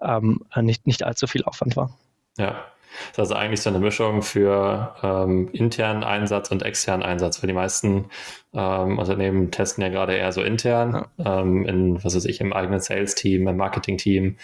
[0.00, 1.90] ähm, nicht, nicht allzu viel Aufwand war.
[2.38, 2.64] Ja,
[3.08, 7.48] das ist also eigentlich so eine Mischung für ähm, internen Einsatz und externen Einsatz, weil
[7.48, 8.06] die meisten
[8.52, 11.40] ähm, Unternehmen testen ja gerade eher so intern, ja.
[11.40, 14.36] ähm, in, was weiß ich, im eigenen Sales-Team, im Marketing-Team,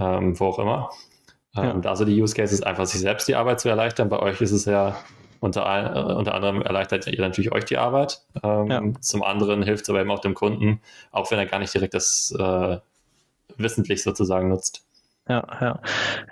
[0.00, 0.90] ähm, wo auch immer.
[1.54, 1.78] Ja.
[1.84, 4.08] Also die Use Case ist einfach, sich selbst die Arbeit zu erleichtern.
[4.08, 4.96] Bei euch ist es ja
[5.38, 8.22] Unter, äh, unter anderem erleichtert ihr natürlich euch die Arbeit.
[8.42, 8.82] Ähm, ja.
[9.00, 10.80] Zum anderen hilft es aber eben auch dem Kunden,
[11.12, 12.78] auch wenn er gar nicht direkt das äh,
[13.58, 14.86] wissentlich sozusagen nutzt.
[15.28, 15.80] Ja, ja.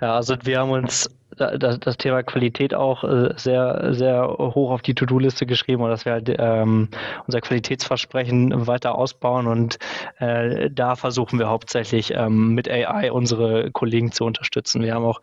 [0.01, 4.81] Ja, also wir haben uns das, das Thema Qualität auch äh, sehr, sehr hoch auf
[4.81, 6.89] die To-Do-Liste geschrieben und dass wir halt ähm,
[7.27, 9.77] unser Qualitätsversprechen weiter ausbauen und
[10.19, 14.81] äh, da versuchen wir hauptsächlich ähm, mit AI unsere Kollegen zu unterstützen.
[14.81, 15.21] Wir haben auch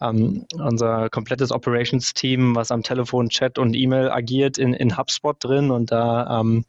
[0.00, 5.70] ähm, unser komplettes Operations-Team, was am Telefon, Chat und E-Mail agiert, in, in HubSpot drin
[5.70, 6.64] und da ähm,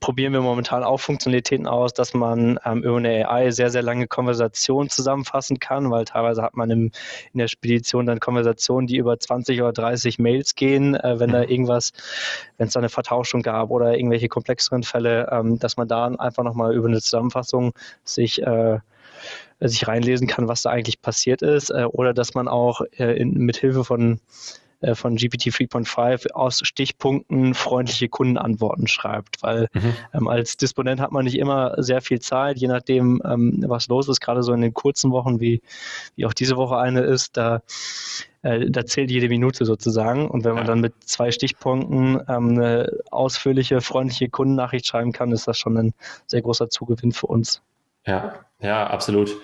[0.00, 4.06] probieren wir momentan auch Funktionalitäten aus, dass man ähm, über eine AI sehr, sehr lange
[4.06, 6.92] Konversationen zusammenfassen kann, weil teilweise hat man im,
[7.32, 11.42] in der Spedition dann Konversationen, die über 20 oder 30 Mails gehen, äh, wenn da
[11.42, 11.48] mhm.
[11.48, 11.92] irgendwas,
[12.58, 16.44] wenn es da eine Vertauschung gab oder irgendwelche komplexeren Fälle, ähm, dass man da einfach
[16.44, 17.72] nochmal über eine Zusammenfassung
[18.04, 18.78] sich äh,
[19.60, 23.34] sich reinlesen kann, was da eigentlich passiert ist, äh, oder dass man auch äh, in,
[23.34, 24.20] mit Hilfe von
[24.80, 29.94] äh, von GPT 3.5 aus Stichpunkten freundliche Kundenantworten schreibt, weil mhm.
[30.14, 34.08] ähm, als Disponent hat man nicht immer sehr viel Zeit, je nachdem, ähm, was los
[34.08, 35.62] ist, gerade so in den kurzen Wochen, wie,
[36.16, 37.62] wie auch diese Woche eine ist, da
[38.42, 40.28] äh, da zählt jede Minute sozusagen.
[40.28, 45.46] Und wenn man dann mit zwei Stichpunkten ähm, eine ausführliche, freundliche Kundennachricht schreiben kann, ist
[45.46, 45.94] das schon ein
[46.26, 47.62] sehr großer Zugewinn für uns.
[48.06, 49.36] Ja, ja, absolut.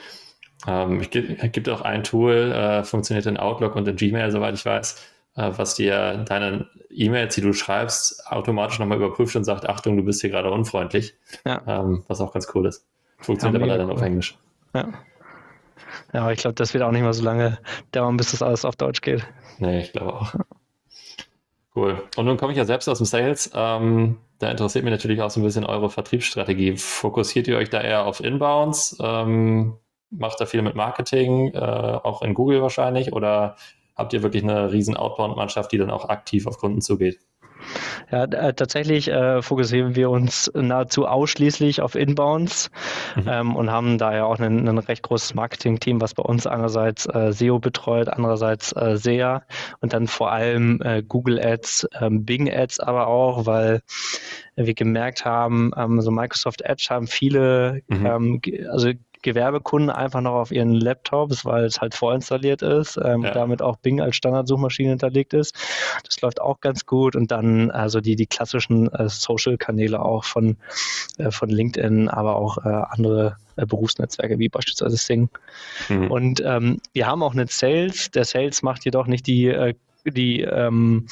[0.66, 1.11] Ähm, es
[1.53, 4.96] gibt auch ein Tool, äh, funktioniert in Outlook und in Gmail, soweit ich weiß,
[5.37, 10.20] was dir deine E-Mails, die du schreibst, automatisch nochmal überprüft und sagt, Achtung, du bist
[10.22, 11.14] hier gerade unfreundlich.
[11.44, 11.62] Ja.
[11.66, 12.87] Ähm, was auch ganz cool ist.
[13.18, 13.94] Funktioniert ja, aber leider cool.
[13.94, 14.38] auf Englisch.
[14.75, 14.88] Ja.
[16.12, 17.59] Ja, aber ich glaube, das wird auch nicht mal so lange
[17.92, 19.27] dauern, bis das alles auf Deutsch geht.
[19.59, 20.35] Nee, ich glaube auch.
[21.75, 22.03] Cool.
[22.16, 23.51] Und nun komme ich ja selbst aus dem Sales.
[23.55, 26.77] Ähm, da interessiert mich natürlich auch so ein bisschen eure Vertriebsstrategie.
[26.77, 28.96] Fokussiert ihr euch da eher auf Inbounds?
[29.01, 29.75] Ähm,
[30.11, 33.12] macht da viel mit Marketing, äh, auch in Google wahrscheinlich?
[33.12, 33.57] Oder
[33.97, 37.19] habt ihr wirklich eine riesen Outbound-Mannschaft, die dann auch aktiv auf Kunden zugeht?
[38.11, 42.71] Ja, äh, tatsächlich äh, fokussieren wir uns nahezu ausschließlich auf Inbounds
[43.17, 43.29] mhm.
[43.29, 47.33] ähm, und haben daher auch ein, ein recht großes Marketing-Team, was bei uns einerseits äh,
[47.33, 49.43] SEO betreut, andererseits äh, SEA
[49.81, 53.83] und dann vor allem äh, Google Ads, ähm, Bing Ads aber auch, weil
[54.57, 58.07] wir gemerkt haben, ähm, so Microsoft Edge haben viele, mhm.
[58.07, 58.93] ähm, also
[59.27, 63.33] Gewerbekunden einfach noch auf ihren Laptops, weil es halt vorinstalliert ist, ähm, ja.
[63.33, 65.53] damit auch Bing als Standardsuchmaschine hinterlegt ist.
[66.05, 70.57] Das läuft auch ganz gut und dann also die, die klassischen äh, Social-Kanäle auch von,
[71.19, 75.29] äh, von LinkedIn, aber auch äh, andere äh, Berufsnetzwerke wie beispielsweise Sing.
[75.89, 76.09] Mhm.
[76.09, 78.12] Und ähm, wir haben auch einen Sales.
[78.12, 79.75] Der Sales macht jedoch nicht die äh,
[80.12, 81.07] die ähm,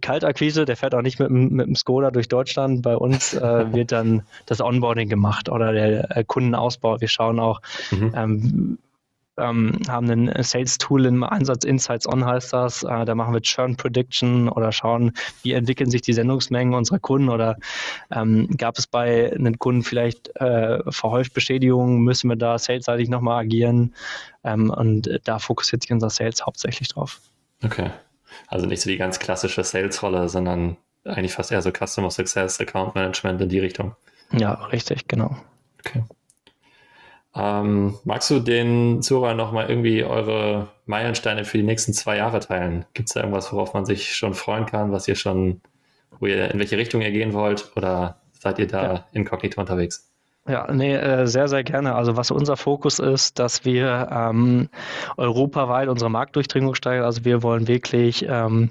[0.00, 2.82] Kaltakquise, der fährt auch nicht mit, mit dem Skoda durch Deutschland.
[2.82, 3.40] Bei uns äh,
[3.72, 7.00] wird dann das Onboarding gemacht oder der äh, Kundenausbau.
[7.00, 7.60] Wir schauen auch,
[7.90, 8.12] mhm.
[8.14, 8.78] ähm,
[9.38, 12.82] ähm, haben ein Sales-Tool im Einsatz, Insights On heißt das.
[12.82, 15.12] Äh, da machen wir Churn Prediction oder schauen,
[15.42, 17.56] wie entwickeln sich die Sendungsmengen unserer Kunden oder
[18.10, 23.44] ähm, gab es bei einem Kunden vielleicht äh, verhäuft Beschädigungen, müssen wir da salesseitig nochmal
[23.44, 23.94] agieren
[24.44, 27.20] ähm, und da fokussiert sich unser Sales hauptsächlich drauf.
[27.64, 27.90] Okay.
[28.46, 32.94] Also nicht so die ganz klassische Sales-Rolle, sondern eigentlich fast eher so Customer Success, Account
[32.94, 33.94] Management in die Richtung.
[34.32, 35.36] Ja, richtig, genau.
[35.80, 36.04] Okay.
[37.34, 42.84] Ähm, magst du den Zuhörern nochmal irgendwie eure Meilensteine für die nächsten zwei Jahre teilen?
[42.94, 45.60] Gibt es da irgendwas, worauf man sich schon freuen kann, was ihr schon,
[46.18, 47.70] wo ihr, in welche Richtung ihr gehen wollt?
[47.76, 49.04] Oder seid ihr da ja.
[49.12, 50.07] inkognito unterwegs?
[50.48, 51.94] Ja, nee, äh, sehr, sehr gerne.
[51.94, 54.70] Also was unser Fokus ist, dass wir ähm,
[55.18, 57.04] europaweit unsere Marktdurchdringung steigern.
[57.04, 58.70] Also wir wollen wirklich, ähm,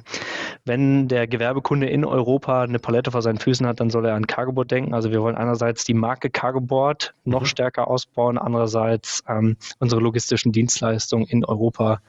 [0.66, 4.26] wenn der Gewerbekunde in Europa eine Palette vor seinen Füßen hat, dann soll er an
[4.26, 4.96] Cargoboard denken.
[4.96, 7.46] Also wir wollen einerseits die Marke Cargoboard noch mhm.
[7.46, 12.00] stärker ausbauen, andererseits ähm, unsere logistischen Dienstleistungen in Europa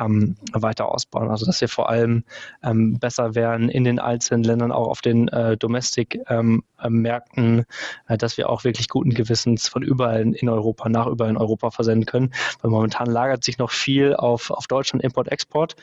[0.00, 1.30] ähm, weiter ausbauen.
[1.30, 2.24] Also dass wir vor allem
[2.62, 7.64] ähm, besser werden in den einzelnen Ländern, auch auf den äh, Domestic-Märkten, ähm,
[8.08, 11.70] äh, dass wir auch wirklich guten Gewissens von überall in Europa, nach überall in Europa
[11.70, 12.32] versenden können.
[12.62, 15.76] Weil momentan lagert sich noch viel auf, auf Deutschland Import-Export,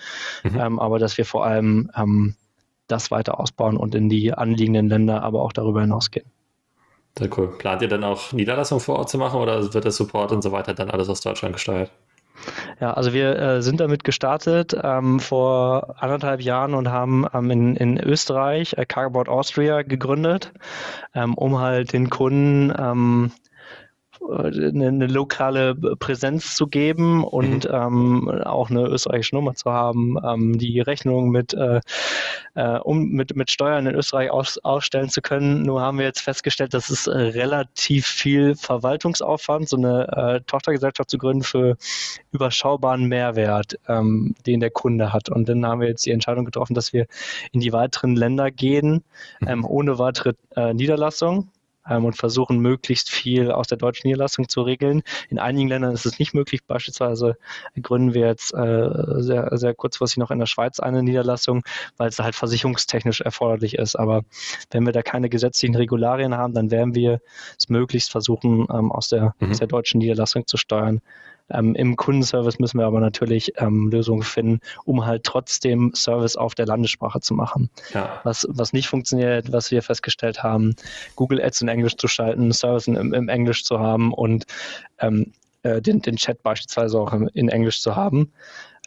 [0.44, 0.60] mhm.
[0.60, 2.36] Ähm, aber dass wir vor allem ähm,
[2.88, 6.30] das weiter ausbauen und in die anliegenden Länder, aber auch darüber hinausgehen.
[7.18, 7.50] Sehr cool.
[7.58, 10.52] Plant ihr dann auch Niederlassungen vor Ort zu machen oder wird der Support und so
[10.52, 11.92] weiter dann alles aus Deutschland gesteuert?
[12.80, 17.76] Ja, also wir äh, sind damit gestartet ähm, vor anderthalb Jahren und haben ähm, in,
[17.76, 20.52] in Österreich äh, Carboard Austria gegründet,
[21.14, 23.53] ähm, um halt den Kunden ähm, äh,
[24.30, 27.72] eine, eine, lokale Präsenz zu geben und mhm.
[27.74, 31.82] ähm, auch eine österreichische Nummer zu haben, ähm, die Rechnung mit, äh,
[32.56, 35.64] äh, um mit, mit Steuern in Österreich aus, ausstellen zu können.
[35.64, 41.18] Nur haben wir jetzt festgestellt, dass es relativ viel Verwaltungsaufwand, so eine äh, Tochtergesellschaft zu
[41.18, 41.78] gründen für
[42.32, 45.30] überschaubaren Mehrwert, ähm, den der Kunde hat.
[45.30, 47.08] Und dann haben wir jetzt die Entscheidung getroffen, dass wir
[47.52, 49.04] in die weiteren Länder gehen,
[49.40, 49.48] mhm.
[49.48, 51.50] ähm, ohne weitere äh, Niederlassung
[51.86, 55.04] und versuchen möglichst viel aus der deutschen Niederlassung zu regeln.
[55.30, 56.62] In einigen Ländern ist es nicht möglich.
[56.66, 57.38] Beispielsweise
[57.82, 58.90] gründen wir jetzt äh,
[59.22, 61.64] sehr, sehr kurzfristig noch in der Schweiz eine Niederlassung,
[61.98, 63.96] weil es halt versicherungstechnisch erforderlich ist.
[63.96, 64.24] Aber
[64.72, 67.20] wenn wir da keine gesetzlichen Regularien haben, dann werden wir
[67.58, 69.52] es möglichst versuchen, ähm, aus, der, mhm.
[69.52, 71.02] aus der deutschen Niederlassung zu steuern.
[71.50, 76.56] Ähm, Im Kundenservice müssen wir aber natürlich ähm, Lösungen finden, um halt trotzdem Service auf
[76.56, 77.70] der Landessprache zu machen.
[77.94, 78.22] Ja.
[78.24, 80.76] Was, was nicht funktioniert, was wir festgestellt haben,
[81.16, 84.46] Google Ads in Englisch zu schalten, Service im, im Englisch zu haben und
[85.00, 88.32] ähm, äh, den, den Chat beispielsweise auch in Englisch zu haben,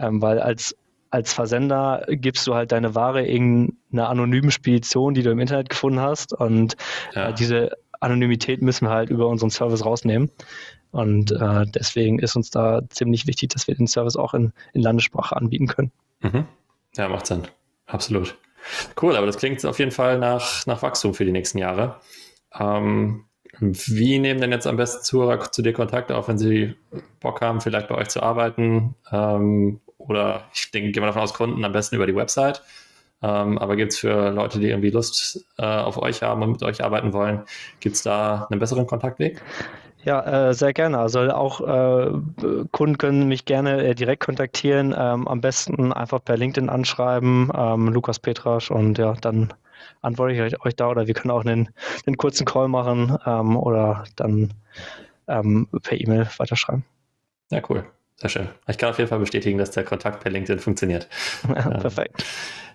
[0.00, 0.76] ähm, weil als
[1.10, 6.00] als Versender gibst du halt deine Ware irgendeine anonyme Spedition, die du im Internet gefunden
[6.00, 6.76] hast und
[7.14, 7.28] ja.
[7.28, 10.30] äh, diese Anonymität müssen wir halt über unseren Service rausnehmen.
[10.96, 14.80] Und äh, deswegen ist uns da ziemlich wichtig, dass wir den Service auch in, in
[14.80, 15.92] Landessprache anbieten können.
[16.20, 16.46] Mhm.
[16.96, 17.42] Ja, macht Sinn.
[17.84, 18.34] Absolut.
[19.00, 22.00] Cool, aber das klingt auf jeden Fall nach, nach Wachstum für die nächsten Jahre.
[22.58, 23.26] Ähm,
[23.60, 26.76] wie nehmen denn jetzt am besten Zuhörer zu dir Kontakt auf, wenn sie
[27.20, 28.94] Bock haben, vielleicht bei euch zu arbeiten?
[29.12, 32.62] Ähm, oder ich denke, gehen wir davon aus, Kunden am besten über die Website.
[33.22, 36.62] Ähm, aber gibt es für Leute, die irgendwie Lust äh, auf euch haben und mit
[36.62, 37.42] euch arbeiten wollen,
[37.80, 39.42] gibt es da einen besseren Kontaktweg?
[40.04, 40.98] Ja, äh, sehr gerne.
[40.98, 42.12] Also auch äh,
[42.70, 44.94] Kunden können mich gerne äh, direkt kontaktieren.
[44.96, 49.52] Ähm, am besten einfach per LinkedIn anschreiben, ähm, Lukas Petrasch und ja, dann
[50.02, 51.70] antworte ich euch, euch da oder wir können auch einen,
[52.06, 54.54] einen kurzen Call machen ähm, oder dann
[55.26, 56.84] ähm, per E-Mail weiterschreiben.
[57.50, 57.84] Ja, cool.
[58.16, 58.48] Sehr schön.
[58.66, 61.08] Ich kann auf jeden Fall bestätigen, dass der Kontakt per LinkedIn funktioniert.
[61.48, 62.24] Ja, perfekt.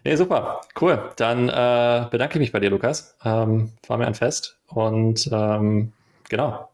[0.04, 0.62] Nee, super.
[0.80, 1.12] Cool.
[1.18, 3.16] Dann äh, bedanke ich mich bei dir, Lukas.
[3.24, 5.94] Ähm, war mir ein Fest und ähm,
[6.30, 6.72] genau,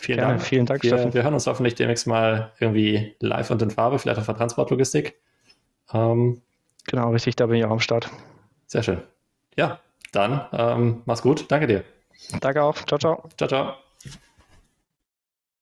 [0.00, 0.46] Vielen Gerne, Dank.
[0.46, 1.14] Vielen Dank, wir, Steffen.
[1.14, 5.20] Wir hören uns hoffentlich demnächst mal irgendwie live und in Farbe, vielleicht auch für Transportlogistik.
[5.92, 6.40] Ähm,
[6.86, 8.10] genau, richtig, da bin ich auch am Start.
[8.66, 9.02] Sehr schön.
[9.56, 9.80] Ja,
[10.12, 11.50] dann ähm, mach's gut.
[11.50, 11.84] Danke dir.
[12.40, 12.76] Danke auch.
[12.86, 13.28] Ciao, ciao.
[13.36, 13.89] Ciao, ciao.